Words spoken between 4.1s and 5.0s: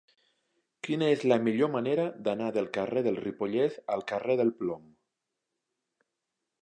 carrer del Plom?